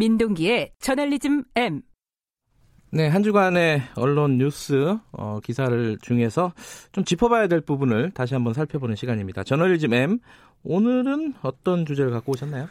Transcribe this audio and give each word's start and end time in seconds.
민동기의 0.00 0.72
저널리즘 0.78 1.44
M. 1.56 1.82
네, 2.90 3.06
한 3.06 3.22
주간의 3.22 3.82
언론 3.96 4.38
뉴스 4.38 4.96
어, 5.12 5.40
기사를 5.40 5.98
중에서 6.00 6.54
좀 6.92 7.04
짚어봐야 7.04 7.48
될 7.48 7.60
부분을 7.60 8.10
다시 8.12 8.32
한번 8.32 8.54
살펴보는 8.54 8.96
시간입니다. 8.96 9.44
저널리즘 9.44 9.92
M. 9.92 10.18
오늘은 10.62 11.34
어떤 11.42 11.84
주제를 11.84 12.12
갖고 12.12 12.32
오셨나요? 12.32 12.66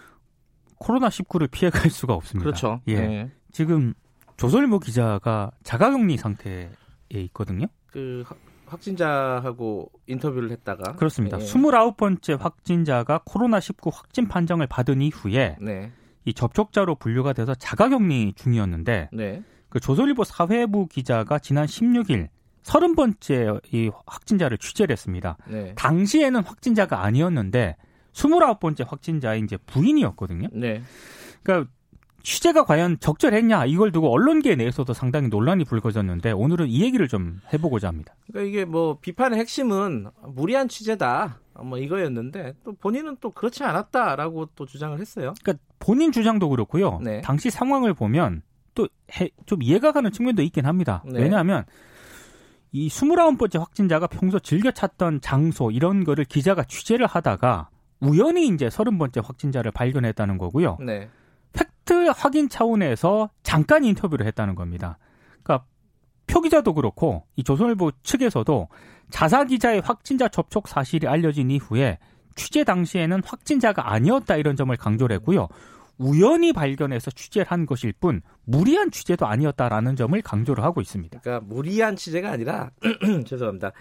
코로나 0.80 1.10
19를 1.10 1.52
피해갈 1.52 1.92
수가 1.92 2.16
없습니다. 2.16 2.44
그렇죠. 2.44 2.82
예. 2.88 2.96
네. 2.96 3.32
지금 3.52 3.94
조선일보 4.38 4.80
기자가 4.80 5.52
자가격리 5.62 6.18
상태에 6.18 6.72
있거든요. 7.14 7.68
그 7.86 8.24
확진자하고 8.66 9.92
인터뷰를 10.08 10.50
했다가 10.50 10.94
그렇습니다. 10.94 11.40
예. 11.40 11.44
29번째 11.44 12.40
확진자가 12.40 13.22
코로나 13.24 13.60
19 13.60 13.92
확진 13.94 14.28
판정을 14.28 14.66
받은 14.66 15.04
이후에 15.04 15.58
네. 15.62 15.92
이 16.30 16.34
접촉자로 16.34 16.96
분류가 16.96 17.34
돼서 17.34 17.56
자가격리 17.56 18.34
중이었는데 18.36 19.10
네. 19.12 19.44
그 19.68 19.80
조선일보 19.80 20.24
사회부 20.24 20.88
기자가 20.88 21.40
지난 21.40 21.66
16일 21.66 22.28
30번째 22.64 23.62
이 23.74 23.90
확진자를 24.06 24.60
취재를 24.60 24.94
했습니다. 24.94 25.38
네. 25.48 25.74
당시에는 25.76 26.44
확진자가 26.44 27.04
아니었는데 27.04 27.76
29번째 28.14 28.88
확진자의 28.88 29.42
이제 29.42 29.58
부인이었거든요. 29.66 30.50
네. 30.54 30.84
그러니까 31.42 31.72
취재가 32.24 32.66
과연 32.66 33.00
적절했냐 33.00 33.66
이걸 33.66 33.92
두고 33.92 34.12
언론계 34.12 34.56
내에서도 34.56 34.94
상당히 34.94 35.28
논란이 35.30 35.66
불거졌는데 35.66 36.32
오늘은 36.32 36.68
이 36.68 36.82
얘기를 36.82 37.08
좀 37.08 37.40
해보고자 37.54 37.88
합니다. 37.88 38.16
그러니까 38.28 38.50
이게 38.50 38.66
뭐 38.66 38.98
비판의 39.00 39.40
핵심은 39.40 40.08
무리한 40.28 40.68
취재다. 40.68 41.40
뭐 41.64 41.78
이거였는데 41.78 42.54
또 42.64 42.74
본인은 42.74 43.18
또 43.20 43.32
그렇지 43.32 43.64
않았다라고 43.64 44.50
또 44.56 44.66
주장을 44.66 44.98
했어요. 45.00 45.34
그러니까 45.44 45.64
본인 45.80 46.12
주장도 46.12 46.50
그렇고요. 46.50 47.00
네. 47.04 47.22
당시 47.22 47.50
상황을 47.50 47.94
보면 47.94 48.44
또 48.76 48.88
좀 49.46 49.62
이해가 49.64 49.92
가는 49.92 50.12
측면도 50.12 50.42
있긴 50.44 50.66
합니다. 50.66 51.04
네. 51.06 51.22
왜냐하면 51.22 51.66
이 52.72 52.88
29번째 52.88 53.60
확진자가 53.60 54.08
평소 54.08 54.40
즐겨 54.40 54.72
찾던 54.72 55.22
장소 55.22 55.72
이런 55.72 56.04
거를 56.04 56.24
기자가 56.24 56.64
취재를 56.64 57.08
하다가 57.08 57.70
우연히 58.00 58.48
이제 58.48 58.68
30번째 58.68 59.26
확진자를 59.26 59.72
발견했다는 59.72 60.38
거고요. 60.38 60.78
네. 60.80 61.10
팩트 61.54 62.12
확인 62.16 62.50
차원에서 62.50 63.30
잠깐 63.44 63.84
인터뷰를 63.84 64.26
했다는 64.28 64.56
겁니다. 64.56 64.98
그러니까 65.44 65.66
표 66.28 66.42
기자도 66.42 66.74
그렇고 66.74 67.26
이 67.36 67.44
조선일보 67.44 67.92
측에서도 68.04 68.68
자사 69.10 69.44
기자의 69.44 69.82
확진자 69.82 70.28
접촉 70.28 70.68
사실이 70.68 71.08
알려진 71.08 71.50
이후에 71.50 71.98
취재 72.36 72.64
당시에는 72.64 73.22
확진자가 73.26 73.92
아니었다 73.92 74.38
이런 74.38 74.56
점을 74.56 74.76
강조를 74.76 75.16
했고요. 75.18 75.48
우연히 75.98 76.54
발견해서 76.54 77.12
취재를 77.12 77.52
한 77.52 77.66
것일 77.66 77.94
뿐 77.94 78.22
무리한 78.46 78.90
취재도 78.90 79.28
아니었다라는 79.28 79.96
점을 79.98 80.20
강조를 80.22 80.64
하고 80.64 80.80
있습니다. 80.82 81.20
그러니까 81.20 81.46
무리한 81.46 81.96
취재가 81.96 82.32
아니라 82.32 82.72
죄송합니다. 83.28 83.74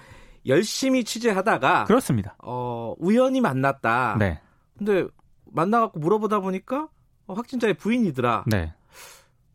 열심히 0.46 1.05
취재하다가 1.05 1.84
그렇습니다. 1.84 2.36
어, 2.42 2.94
우연히 2.98 3.41
만났다. 3.41 4.16
네. 4.19 4.41
근데 4.77 5.06
만나 5.46 5.80
갖고 5.80 6.00
물어보다 6.00 6.41
보니까 6.41 6.84
어, 6.84 6.89
확진자의 7.34 7.74
부인이더라. 7.74 8.44
네. 8.46 8.72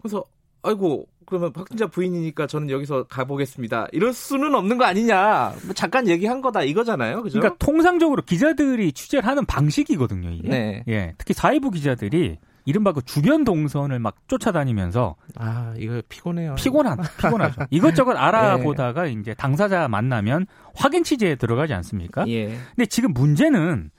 그래서 0.01 0.23
아이고 0.61 1.07
그러면 1.25 1.51
확진자 1.55 1.87
부인이니까 1.87 2.47
저는 2.47 2.69
여기서 2.69 3.03
가보겠습니다. 3.03 3.87
이럴 3.91 4.13
수는 4.13 4.55
없는 4.55 4.77
거 4.77 4.85
아니냐. 4.85 5.53
뭐 5.65 5.73
잠깐 5.73 6.07
얘기한 6.07 6.41
거다 6.41 6.63
이거잖아요. 6.63 7.23
그죠? 7.23 7.39
그러니까 7.39 7.57
통상적으로 7.65 8.21
기자들이 8.21 8.91
취재를 8.91 9.27
하는 9.27 9.45
방식이거든요, 9.45 10.29
이게. 10.29 10.47
네. 10.47 10.83
예. 10.87 11.13
특히 11.17 11.33
사회부 11.33 11.71
기자들이 11.71 12.37
이른바 12.65 12.93
그 12.93 13.01
주변 13.01 13.43
동선을 13.43 13.99
막 13.99 14.15
쫓아다니면서 14.27 15.15
아 15.35 15.73
이거 15.77 16.01
피곤해요. 16.07 16.55
피곤한 16.55 16.97
피곤하죠. 17.17 17.61
이것저것 17.71 18.15
알아보다가 18.15 19.07
이제 19.07 19.33
당사자 19.33 19.87
만나면 19.87 20.47
확인 20.73 21.03
취재에 21.03 21.35
들어가지 21.35 21.73
않습니까? 21.73 22.27
예. 22.29 22.57
근데 22.75 22.85
지금 22.85 23.13
문제는 23.13 23.91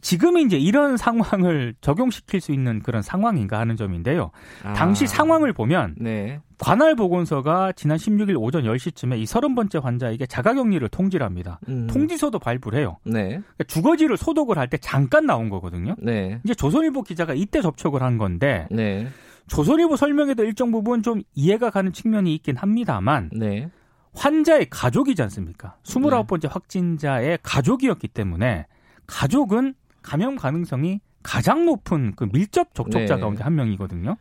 지금 0.00 0.38
이제 0.38 0.56
이런 0.56 0.96
상황을 0.96 1.74
적용시킬 1.80 2.40
수 2.40 2.52
있는 2.52 2.80
그런 2.82 3.02
상황인가 3.02 3.58
하는 3.58 3.76
점인데요. 3.76 4.30
아, 4.62 4.72
당시 4.74 5.06
상황을 5.06 5.52
보면 5.52 5.96
네. 5.98 6.40
관할 6.58 6.94
보건소가 6.94 7.72
지난 7.72 7.96
16일 7.98 8.36
오전 8.40 8.64
10시쯤에 8.64 9.18
이 9.18 9.24
30번째 9.24 9.82
환자에게 9.82 10.26
자가격리를 10.26 10.88
통지를 10.88 11.24
합니다. 11.26 11.58
음. 11.68 11.86
통지서도 11.88 12.38
발부를 12.38 12.78
해요. 12.78 12.98
네. 13.04 13.28
그러니까 13.28 13.64
주거지를 13.66 14.16
소독을 14.16 14.56
할 14.58 14.68
때 14.68 14.76
잠깐 14.78 15.24
나온 15.24 15.48
거거든요. 15.48 15.94
네. 15.98 16.40
이제 16.44 16.54
조선일보 16.54 17.02
기자가 17.02 17.32
이때 17.34 17.62
접촉을 17.62 18.02
한 18.02 18.18
건데 18.18 18.68
네. 18.70 19.08
조선일보 19.46 19.96
설명에도 19.96 20.44
일정 20.44 20.70
부분 20.70 21.02
좀 21.02 21.22
이해가 21.34 21.70
가는 21.70 21.90
측면이 21.92 22.34
있긴 22.34 22.56
합니다만 22.56 23.30
네. 23.32 23.70
환자의 24.14 24.66
가족이지 24.68 25.22
않습니까? 25.22 25.76
29번째 25.84 26.50
확진자의 26.50 27.38
가족이었기 27.42 28.08
때문에 28.08 28.66
가족은 29.06 29.74
감염 30.08 30.36
가능성이 30.36 31.00
가장 31.22 31.66
높은 31.66 32.14
그 32.16 32.26
밀접 32.32 32.74
접촉자 32.74 33.16
네. 33.16 33.20
가운데 33.20 33.44
한 33.44 33.54
명이거든요. 33.54 34.16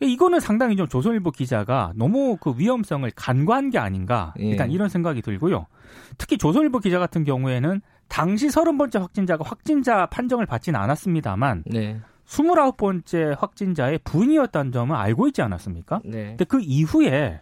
이거는 0.00 0.40
상당히 0.40 0.76
좀 0.76 0.88
조선일보 0.88 1.30
기자가 1.30 1.92
너무 1.94 2.36
그 2.38 2.54
위험성을 2.56 3.10
간과한 3.16 3.70
게 3.70 3.78
아닌가 3.78 4.34
예. 4.40 4.50
일단 4.50 4.70
이런 4.70 4.90
생각이 4.90 5.22
들고요. 5.22 5.66
특히 6.18 6.36
조선일보 6.36 6.80
기자 6.80 6.98
같은 6.98 7.24
경우에는 7.24 7.80
당시 8.08 8.48
30번째 8.48 8.98
확진자가 9.00 9.44
확진자 9.46 10.04
판정을 10.06 10.44
받지는 10.44 10.78
않았습니다만 10.78 11.64
네. 11.66 11.98
29번째 12.26 13.38
확진자의 13.38 14.00
부인이었다는 14.04 14.72
점은 14.72 14.96
알고 14.96 15.28
있지 15.28 15.40
않았습니까? 15.40 16.00
네. 16.04 16.28
근데 16.28 16.44
그 16.44 16.60
이후에 16.60 17.40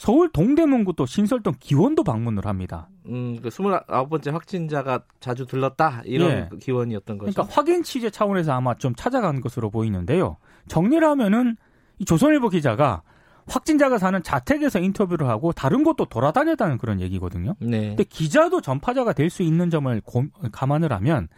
서울 0.00 0.30
동대문구 0.30 0.94
또 0.96 1.04
신설동 1.04 1.52
기원도 1.60 2.04
방문을 2.04 2.46
합니다. 2.46 2.88
음, 3.04 3.38
그 3.42 3.50
29번째 3.50 4.32
확진자가 4.32 5.02
자주 5.20 5.44
들렀다 5.44 6.00
이런 6.06 6.30
예. 6.30 6.46
그 6.50 6.56
기원이었던 6.56 7.18
거죠. 7.18 7.30
그러니까 7.30 7.54
확인 7.54 7.82
취재 7.82 8.08
차원에서 8.08 8.52
아마 8.52 8.74
좀 8.76 8.94
찾아간 8.94 9.42
것으로 9.42 9.68
보이는데요. 9.68 10.38
정리를 10.68 11.06
하면은 11.06 11.58
이 11.98 12.06
조선일보 12.06 12.48
기자가 12.48 13.02
확진자가 13.46 13.98
사는 13.98 14.22
자택에서 14.22 14.78
인터뷰를 14.78 15.28
하고 15.28 15.52
다른 15.52 15.84
곳도 15.84 16.06
돌아다녔다는 16.06 16.78
그런 16.78 17.02
얘기거든요. 17.02 17.54
네. 17.60 17.88
근데 17.88 18.04
기자도 18.04 18.62
전파자가 18.62 19.12
될 19.12 19.28
수 19.28 19.42
있는 19.42 19.68
점을 19.68 20.00
고- 20.06 20.24
감안을 20.50 20.94
하면 20.94 21.28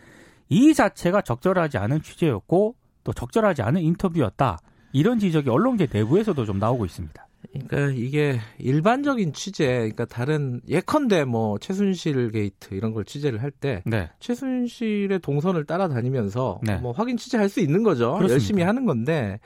이 0.49 0.73
자체가 0.73 1.23
적절하지 1.23 1.79
않은 1.79 2.03
취재였고 2.03 2.77
또 3.03 3.13
적절하지 3.13 3.63
않은 3.63 3.81
인터뷰였다. 3.81 4.59
이런 4.93 5.19
지적이 5.19 5.51
언론계 5.51 5.89
내부에서도 5.93 6.45
좀 6.45 6.61
나오고 6.61 6.85
있습니다. 6.85 7.27
그러니까 7.51 7.93
이게 7.95 8.39
일반적인 8.59 9.33
취재, 9.33 9.67
그러니까 9.67 10.05
다른 10.05 10.61
예컨대 10.69 11.25
뭐 11.25 11.59
최순실 11.59 12.31
게이트 12.31 12.75
이런 12.75 12.93
걸 12.93 13.05
취재를 13.05 13.43
할때 13.43 13.83
네. 13.85 14.11
최순실의 14.21 15.19
동선을 15.21 15.65
따라다니면서 15.65 16.61
네. 16.63 16.77
뭐 16.77 16.93
확인 16.93 17.17
취재할 17.17 17.49
수 17.49 17.61
있는 17.61 17.83
거죠. 17.83 18.15
그렇습니다. 18.15 18.33
열심히 18.33 18.63
하는 18.63 18.87
건데 18.87 19.41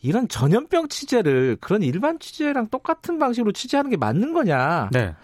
이런 0.00 0.28
전염병 0.28 0.88
취재를 0.88 1.56
그런 1.60 1.82
일반 1.82 2.18
취재랑 2.18 2.68
똑같은 2.68 3.18
방식으로 3.18 3.52
취재하는 3.52 3.90
게 3.90 3.96
맞는 3.96 4.32
거냐? 4.32 4.90
네. 4.92 5.14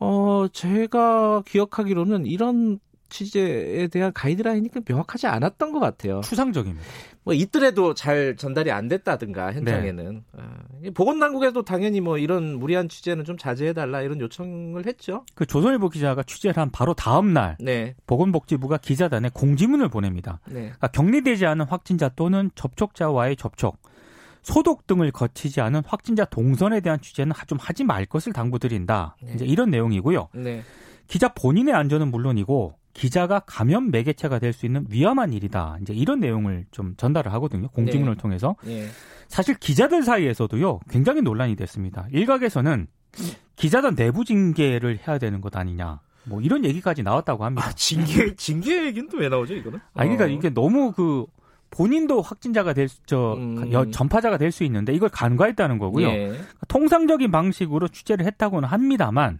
어, 0.00 0.46
제가 0.52 1.42
기억하기로는 1.46 2.26
이런 2.26 2.78
취재에 3.08 3.88
대한 3.88 4.12
가이드라인이 4.12 4.68
그 4.68 4.82
명확하지 4.86 5.26
않았던 5.26 5.72
것 5.72 5.80
같아요. 5.80 6.20
추상적입니다. 6.20 6.84
뭐 7.24 7.34
있더라도 7.34 7.92
잘 7.92 8.36
전달이 8.36 8.70
안 8.70 8.88
됐다든가 8.88 9.52
현장에는 9.52 10.12
네. 10.14 10.40
아, 10.40 10.58
이 10.82 10.90
보건당국에도 10.90 11.62
당연히 11.62 12.00
뭐 12.00 12.16
이런 12.16 12.58
무리한 12.58 12.88
취재는 12.88 13.24
좀 13.24 13.36
자제해달라 13.36 14.00
이런 14.00 14.18
요청을 14.20 14.86
했죠. 14.86 15.26
그 15.34 15.44
조선일보 15.44 15.90
기자가 15.90 16.22
취재를 16.22 16.56
한 16.56 16.70
바로 16.70 16.94
다음 16.94 17.34
날 17.34 17.56
네, 17.60 17.94
보건복지부가 18.06 18.78
기자단에 18.78 19.30
공지문을 19.34 19.90
보냅니다. 19.90 20.40
네, 20.46 20.60
그러니까 20.60 20.88
격리되지 20.88 21.44
않은 21.44 21.66
확진자 21.66 22.08
또는 22.08 22.50
접촉자와의 22.54 23.36
접촉, 23.36 23.78
소독 24.42 24.86
등을 24.86 25.10
거치지 25.10 25.60
않은 25.60 25.82
확진자 25.86 26.24
동선에 26.24 26.80
대한 26.80 26.98
취재는 27.00 27.32
좀 27.46 27.58
하지 27.60 27.84
말 27.84 28.06
것을 28.06 28.32
당부드린다. 28.32 29.16
네. 29.22 29.32
이제 29.34 29.44
이런 29.44 29.68
내용이고요. 29.68 30.28
네, 30.32 30.62
기자 31.08 31.28
본인의 31.28 31.74
안전은 31.74 32.10
물론이고 32.10 32.74
기자가 32.98 33.40
감염 33.46 33.90
매개체가 33.90 34.38
될 34.40 34.52
수 34.52 34.66
있는 34.66 34.84
위험한 34.90 35.32
일이다. 35.32 35.78
이제 35.82 35.92
이런 35.94 36.18
내용을 36.20 36.64
좀 36.70 36.94
전달을 36.96 37.32
하거든요. 37.34 37.68
공지문을 37.68 38.14
네. 38.14 38.20
통해서. 38.20 38.56
네, 38.64 38.86
사실 39.28 39.54
기자들 39.54 40.02
사이에서도요. 40.02 40.80
굉장히 40.90 41.22
논란이 41.22 41.54
됐습니다. 41.56 42.06
일각에서는 42.12 42.86
기자단 43.56 43.94
내부 43.94 44.24
징계를 44.24 44.98
해야 45.06 45.18
되는 45.18 45.40
것 45.40 45.56
아니냐. 45.56 46.00
뭐 46.24 46.40
이런 46.40 46.64
얘기까지 46.64 47.02
나왔다고 47.02 47.44
합니다. 47.44 47.68
아 47.68 47.72
징계 47.72 48.34
징계 48.36 48.84
얘기는 48.86 49.08
또 49.08 49.18
왜 49.18 49.28
나오죠 49.28 49.54
이거는? 49.54 49.78
아니 49.94 50.16
그러니까 50.16 50.24
어. 50.24 50.28
이게 50.28 50.50
너무 50.50 50.92
그 50.92 51.24
본인도 51.70 52.20
확진자가 52.22 52.72
될저 52.72 53.34
음. 53.38 53.92
전파자가 53.92 54.38
될 54.38 54.50
수 54.50 54.64
있는데 54.64 54.92
이걸 54.92 55.08
간과했다는 55.10 55.78
거고요. 55.78 56.08
예. 56.08 56.32
통상적인 56.68 57.30
방식으로 57.30 57.88
취재를 57.88 58.26
했다고는 58.26 58.68
합니다만 58.68 59.38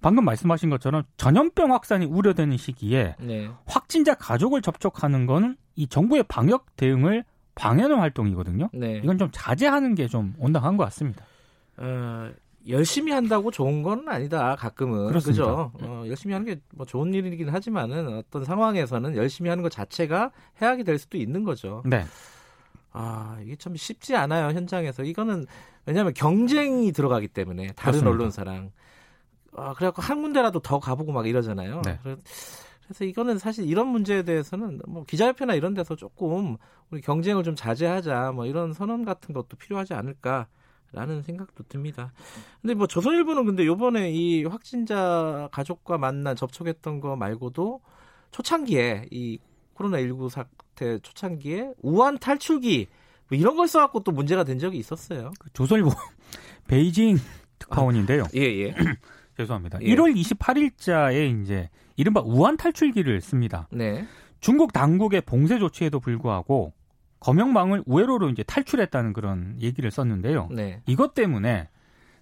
방금 0.00 0.24
말씀하신 0.24 0.70
것처럼 0.70 1.02
전염병 1.16 1.72
확산이 1.72 2.06
우려되는 2.06 2.56
시기에 2.56 3.16
네, 3.20 3.50
확진자 3.66 4.14
가족을 4.14 4.62
접촉하는 4.62 5.26
건 5.26 5.56
이 5.76 5.86
정부의 5.86 6.24
방역 6.24 6.66
대응을 6.76 7.24
방해하는 7.54 7.96
활동이거든요. 7.98 8.68
네. 8.74 9.00
이건 9.02 9.16
좀 9.16 9.28
자제하는 9.32 9.94
게 9.94 10.08
좀 10.08 10.34
온당한 10.38 10.76
것 10.76 10.84
같습니다. 10.84 11.24
어, 11.78 12.30
열심히 12.68 13.12
한다고 13.12 13.50
좋은 13.50 13.82
건 13.82 14.06
아니다. 14.08 14.56
가끔은 14.56 15.06
그렇습니다. 15.08 15.42
그죠? 15.42 15.72
어, 15.80 16.04
열심히 16.06 16.34
하는 16.34 16.44
게 16.46 16.60
뭐 16.74 16.84
좋은 16.84 17.14
일이긴 17.14 17.48
하지만은 17.48 18.08
어떤 18.18 18.44
상황에서는 18.44 19.16
열심히 19.16 19.48
하는 19.48 19.62
것 19.62 19.70
자체가 19.70 20.32
해악이 20.60 20.84
될 20.84 20.98
수도 20.98 21.16
있는 21.16 21.44
거죠. 21.44 21.82
네. 21.86 22.04
아 22.92 23.38
이게 23.42 23.56
참 23.56 23.74
쉽지 23.76 24.16
않아요 24.16 24.48
현장에서 24.54 25.04
이거는 25.04 25.46
왜냐하면 25.86 26.12
경쟁이 26.12 26.92
들어가기 26.92 27.28
때문에 27.28 27.68
다른 27.68 28.00
그렇습니다. 28.00 28.10
언론사랑 28.10 28.70
아, 29.56 29.74
그래갖고 29.74 30.02
한 30.02 30.22
군데라도 30.22 30.60
더 30.60 30.78
가보고 30.78 31.12
막 31.12 31.26
이러잖아요. 31.26 31.82
네. 31.84 31.98
그래- 32.02 32.16
그래서 32.84 33.04
이거는 33.04 33.38
사실 33.38 33.66
이런 33.66 33.86
문제에 33.88 34.22
대해서는 34.24 34.80
뭐 34.88 35.04
기자협회나 35.04 35.54
이런 35.54 35.74
데서 35.74 35.94
조금 35.94 36.56
우리 36.90 37.00
경쟁을 37.00 37.44
좀 37.44 37.54
자제하자 37.54 38.32
뭐 38.32 38.46
이런 38.46 38.72
선언 38.72 39.04
같은 39.04 39.32
것도 39.32 39.56
필요하지 39.56 39.94
않을까 39.94 40.48
라는 40.92 41.22
생각도 41.22 41.62
듭니다. 41.68 42.12
근데 42.60 42.74
뭐 42.74 42.88
조선일보는 42.88 43.44
근데 43.44 43.64
요번에 43.64 44.10
이 44.10 44.44
확진자 44.44 45.48
가족과 45.52 45.98
만나 45.98 46.34
접촉했던 46.34 46.98
거 46.98 47.14
말고도 47.14 47.80
초창기에 48.32 49.06
이 49.12 49.38
코로나19 49.76 50.28
사태 50.30 50.98
초창기에 50.98 51.74
우한 51.82 52.18
탈출기 52.18 52.88
뭐 53.28 53.38
이런 53.38 53.54
걸 53.56 53.68
써갖고 53.68 54.02
또 54.02 54.10
문제가 54.10 54.42
된 54.42 54.58
적이 54.58 54.78
있었어요. 54.78 55.30
그 55.38 55.48
조선일보 55.52 55.90
베이징 56.66 57.18
특파원인데요. 57.60 58.24
예, 58.34 58.40
예. 58.40 58.74
죄송합니다. 59.40 59.78
예. 59.82 59.94
1월 59.94 60.14
28일자에 60.16 61.42
이제 61.42 61.68
이른바 61.96 62.20
우한 62.24 62.56
탈출기를 62.56 63.20
씁니다. 63.20 63.68
네. 63.70 64.06
중국 64.40 64.72
당국의 64.72 65.22
봉쇄 65.22 65.58
조치에도 65.58 66.00
불구하고 66.00 66.72
검역망을 67.20 67.82
우회로로 67.86 68.30
이제 68.30 68.42
탈출했다는 68.42 69.12
그런 69.12 69.56
얘기를 69.60 69.90
썼는데요. 69.90 70.48
네. 70.50 70.80
이것 70.86 71.14
때문에 71.14 71.68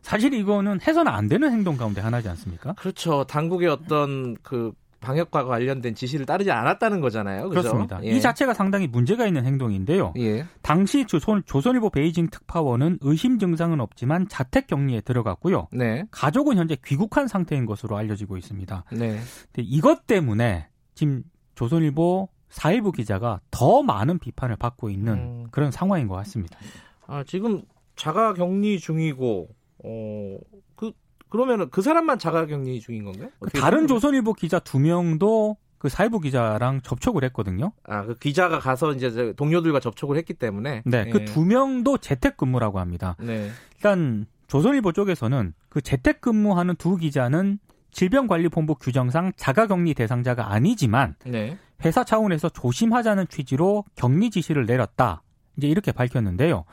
사실 0.03 0.33
이거는 0.35 0.81
해서는 0.81 1.13
안 1.13 1.29
되는 1.29 1.51
행동 1.53 1.77
가운데 1.77 2.01
하나지 2.01 2.29
않습니까? 2.29 2.73
그렇죠. 2.75 3.25
당국의 3.25 3.69
어떤 3.69 4.37
그 4.43 4.73
방역과 5.01 5.45
관련된 5.45 5.95
지시를 5.95 6.27
따르지 6.27 6.51
않았다는 6.51 7.01
거잖아요. 7.01 7.49
그죠? 7.49 7.63
그렇습니다. 7.63 8.01
예. 8.05 8.11
이 8.11 8.21
자체가 8.21 8.55
상당히 8.55 8.87
문제가 8.87 9.27
있는 9.27 9.45
행동인데요. 9.45 10.13
예. 10.19 10.45
당시 10.63 11.07
조선, 11.07 11.43
조선일보 11.47 11.91
베이징 11.91 12.29
특파원은 12.31 12.99
의심 13.03 13.39
증상은 13.39 13.81
없지만 13.81 14.29
자택 14.29 14.67
격리에 14.67 15.01
들어갔고요. 15.03 15.69
네. 15.73 16.05
가족은 16.11 16.57
현재 16.57 16.77
귀국한 16.85 17.29
상태인 17.29 17.67
것으로 17.67 17.97
알려지고 17.97 18.37
있습니다. 18.37 18.85
네. 18.93 19.19
이것 19.57 20.07
때문에 20.07 20.69
지금 20.95 21.23
조선일보 21.55 22.29
사일부 22.49 22.93
기자가 22.93 23.41
더 23.51 23.83
많은 23.83 24.19
비판을 24.19 24.57
받고 24.57 24.91
있는 24.91 25.13
음. 25.13 25.47
그런 25.51 25.71
상황인 25.71 26.09
것 26.09 26.15
같습니다. 26.17 26.59
아, 27.07 27.23
지금 27.25 27.63
자가 27.95 28.35
격리 28.35 28.79
중이고 28.79 29.49
어, 29.85 30.39
그 30.75 30.93
그러면은 31.29 31.69
그 31.71 31.83
사람만 31.83 32.19
자가 32.19 32.47
격리 32.47 32.81
중인 32.81 33.05
건가요? 33.05 33.29
그 33.41 33.51
다른 33.51 33.87
조선일보 33.87 34.35
기자 34.35 34.59
두 34.59 34.79
명도 34.79 35.57
그 35.79 35.89
사일부 35.89 36.21
기자랑 36.21 36.81
접촉을 36.83 37.25
했거든요. 37.25 37.73
아, 37.85 38.05
그 38.05 38.15
기자가 38.15 38.59
가서 38.59 38.93
이제 38.93 39.11
저 39.11 39.33
동료들과 39.33 39.81
접촉을 39.81 40.17
했기 40.17 40.35
때문에 40.35 40.83
네, 40.85 41.05
예. 41.07 41.11
그두 41.11 41.45
명도 41.45 41.99
재택근무라고 41.99 42.81
합니다. 42.81 43.17
네. 43.21 43.51
일단 43.77 44.27
조선일보 44.49 44.93
쪽에서는 44.93 45.55
그 45.69 45.81
재택근무하는 45.81 46.75
두 46.77 46.97
기자는 46.97 47.59
질병관리본부 47.93 48.77
규정상 48.77 49.33
자가격리 49.37 49.95
대상자가 49.95 50.53
아니지만 50.53 51.15
네. 51.25 51.59
회사 51.85 52.03
차원에서 52.05 52.49
조심하자는 52.49 53.29
취지로 53.29 53.85
격리 53.95 54.31
지시를 54.31 54.67
내렸다. 54.67 55.23
이제 55.57 55.69
이렇게 55.69 55.93
밝혔는데요. 55.93 56.65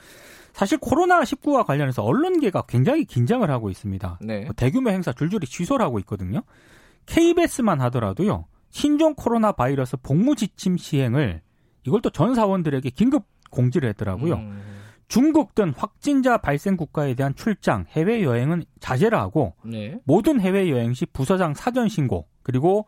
사실 0.55 0.77
코로나19와 0.77 1.65
관련해서 1.65 2.01
언론계가 2.01 2.63
굉장히 2.67 3.03
긴장을 3.03 3.47
하고 3.51 3.69
있습니다. 3.69 4.19
네. 4.21 4.45
뭐 4.45 4.53
대규모 4.55 4.89
행사 4.89 5.11
줄줄이 5.11 5.45
취소를 5.45 5.85
하고 5.85 5.99
있거든요. 5.99 6.41
KBS만 7.07 7.81
하더라도요. 7.81 8.45
신종 8.69 9.15
코로나 9.15 9.51
바이러스 9.51 9.97
복무 9.97 10.35
지침 10.35 10.77
시행을 10.77 11.41
이걸 11.85 12.01
또 12.01 12.09
전 12.09 12.35
사원들에게 12.35 12.89
긴급 12.91 13.25
공지를 13.51 13.89
했더라고요. 13.89 14.35
음, 14.35 14.61
중국 15.09 15.55
등 15.55 15.73
확진자 15.75 16.37
발생 16.37 16.77
국가에 16.77 17.13
대한 17.15 17.35
출장, 17.35 17.85
해외 17.89 18.23
여행은 18.23 18.63
자제를 18.79 19.17
하고 19.17 19.53
네. 19.63 19.99
모든 20.05 20.39
해외 20.39 20.69
여행 20.71 20.93
시 20.93 21.05
부서장 21.05 21.53
사전 21.53 21.89
신고 21.89 22.27
그리고 22.43 22.87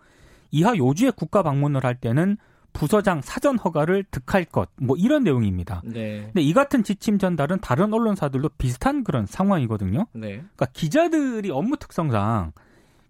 이하 0.51 0.75
요주의 0.75 1.11
국가 1.11 1.43
방문을 1.43 1.83
할 1.83 1.95
때는 1.99 2.37
부서장 2.73 3.21
사전 3.21 3.57
허가를 3.57 4.03
득할 4.11 4.45
것 4.45 4.69
뭐 4.79 4.95
이런 4.97 5.23
내용입니다. 5.23 5.81
네. 5.83 6.23
근데 6.25 6.41
이 6.41 6.53
같은 6.53 6.83
지침 6.83 7.17
전달은 7.17 7.59
다른 7.61 7.93
언론사들도 7.93 8.49
비슷한 8.57 9.03
그런 9.03 9.25
상황이거든요. 9.25 10.05
네. 10.13 10.33
그러니까 10.37 10.65
기자들이 10.73 11.49
업무 11.49 11.77
특성상 11.77 12.51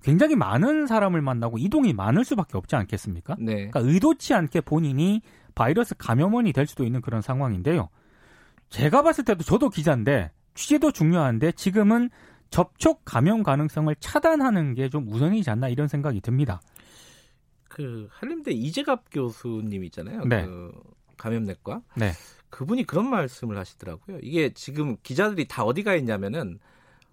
굉장히 0.03 0.35
많은 0.35 0.87
사람을 0.87 1.21
만나고 1.21 1.57
이동이 1.57 1.91
많을 1.93 2.23
수밖에 2.23 2.57
없지 2.57 2.75
않겠습니까? 2.77 3.35
네. 3.39 3.67
그러니까 3.69 3.79
의도치 3.81 4.33
않게 4.33 4.61
본인이 4.61 5.21
바이러스 5.55 5.95
감염원이 5.97 6.53
될 6.53 6.65
수도 6.67 6.85
있는 6.85 7.01
그런 7.01 7.21
상황인데요. 7.21 7.89
제가 8.69 9.01
봤을 9.01 9.25
때도 9.25 9.43
저도 9.43 9.69
기자인데 9.69 10.31
취재도 10.53 10.91
중요한데 10.91 11.51
지금은 11.53 12.09
접촉 12.49 13.01
감염 13.03 13.43
가능성을 13.43 13.93
차단하는 13.99 14.73
게 14.75 14.87
좀 14.89 15.07
우선이지 15.09 15.49
않나 15.49 15.67
이런 15.67 15.87
생각이 15.89 16.21
듭니다. 16.21 16.61
그 17.69 18.07
한림대 18.11 18.51
이재갑 18.51 19.05
교수님 19.11 19.83
있잖아요. 19.85 20.23
네. 20.25 20.45
그 20.45 20.71
감염내과. 21.17 21.81
네. 21.95 22.11
그분이 22.49 22.85
그런 22.85 23.09
말씀을 23.09 23.57
하시더라고요. 23.57 24.19
이게 24.21 24.53
지금 24.53 24.97
기자들이 25.03 25.47
다 25.47 25.63
어디가 25.63 25.95
있냐면은 25.95 26.59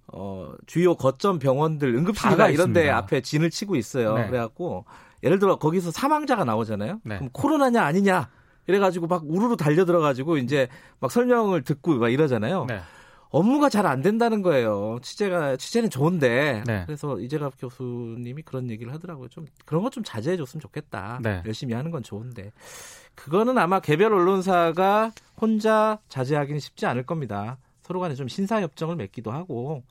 어 0.06 0.52
주요 0.66 0.94
거점 0.94 1.38
병원들 1.38 1.94
응급실이나 1.94 2.48
이런 2.48 2.72
데. 2.72 2.90
앞에 2.90 3.20
진을 3.20 3.50
치고 3.50 3.76
있어요. 3.76 4.14
네. 4.16 4.26
그래갖고 4.28 4.84
예를 5.22 5.38
들어 5.38 5.56
거기서 5.56 5.90
사망자가 5.90 6.44
나오잖아요. 6.44 7.00
네. 7.04 7.16
그럼 7.16 7.30
코로나냐 7.32 7.82
아니냐 7.82 8.30
이래가지고 8.66 9.06
막 9.06 9.24
우르르 9.26 9.56
달려들어가지고 9.56 10.38
이제 10.38 10.68
막 11.00 11.10
설명을 11.10 11.62
듣고 11.62 11.96
막 11.96 12.10
이러잖아요. 12.10 12.66
네. 12.66 12.80
업무가 13.34 13.68
잘 13.68 13.84
안 13.86 14.00
된다는 14.00 14.42
거예요. 14.42 14.98
취재가 15.02 15.56
취재는 15.56 15.90
좋은데 15.90 16.62
네. 16.66 16.84
그래서 16.86 17.18
이재갑 17.18 17.54
교수님이 17.58 18.42
그런 18.42 18.70
얘기를 18.70 18.92
하더라고요. 18.92 19.28
좀 19.28 19.44
그런 19.64 19.82
것 19.82 19.90
좀 19.90 20.02
자제해 20.04 20.36
줬으면 20.36 20.60
좋겠다. 20.60 21.18
네. 21.22 21.42
열심히 21.44 21.74
하는 21.74 21.90
건 21.90 22.02
좋은데 22.02 22.52
그거는 23.14 23.58
아마 23.58 23.80
개별 23.80 24.12
언론사가 24.12 25.12
혼자 25.40 25.98
자제하기는 26.08 26.60
쉽지 26.60 26.86
않을 26.86 27.04
겁니다. 27.04 27.58
서로 27.82 28.00
간에 28.00 28.14
좀 28.14 28.28
신사 28.28 28.62
협정을 28.62 28.96
맺기도 28.96 29.30
하고 29.30 29.82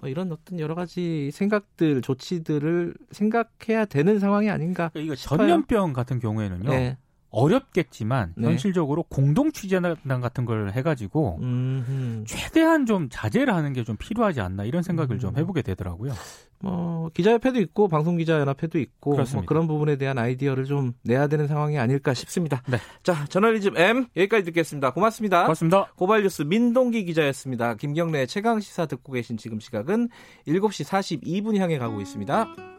뭐 0.00 0.10
이런 0.10 0.30
어떤 0.32 0.60
여러 0.60 0.74
가지 0.74 1.30
생각들 1.32 2.02
조치들을 2.02 2.94
생각해야 3.12 3.86
되는 3.86 4.18
상황이 4.18 4.50
아닌가. 4.50 4.90
이거 4.94 5.14
싶어요. 5.14 5.38
전염병 5.38 5.92
같은 5.94 6.18
경우에는요. 6.18 6.68
네. 6.68 6.98
어렵겠지만 7.30 8.34
네. 8.36 8.48
현실적으로 8.48 9.02
공동 9.02 9.50
취재단 9.52 10.20
같은 10.20 10.44
걸 10.44 10.70
해가지고 10.72 11.38
음, 11.42 12.24
최대한 12.26 12.86
좀 12.86 13.08
자제를 13.10 13.52
하는 13.54 13.72
게 13.72 13.88
좀 13.88 13.96
필요하지 13.96 14.40
않나 14.42 14.64
이런 14.64 14.82
생각을 14.82 15.16
음. 15.16 15.18
좀 15.18 15.36
해보게 15.38 15.62
되더라고요. 15.62 16.12
뭐 16.60 17.08
기자협회도 17.14 17.58
있고 17.60 17.88
방송기자연합회도 17.88 18.78
있고. 18.80 19.16
뭐 19.32 19.42
그런 19.46 19.66
부분에 19.66 19.96
대한 19.96 20.18
아이디어를 20.18 20.64
좀 20.64 20.92
내야 21.04 21.26
되는 21.28 21.46
상황이 21.46 21.78
아닐까 21.78 22.12
싶습니다. 22.12 22.62
네. 22.66 22.76
자 23.02 23.24
저널리즘 23.26 23.76
M 23.78 24.06
여기까지 24.16 24.44
듣겠습니다. 24.44 24.92
고맙습니다. 24.92 25.42
고맙습니다. 25.42 25.92
고발뉴스 25.96 26.42
민동기 26.42 27.04
기자였습니다. 27.04 27.76
김경래 27.76 28.26
최강 28.26 28.60
시사 28.60 28.84
듣고 28.86 29.12
계신 29.12 29.36
지금 29.38 29.58
시각은 29.60 30.08
7시 30.46 30.84
42분 31.22 31.56
향해 31.56 31.78
가고 31.78 32.00
있습니다. 32.02 32.77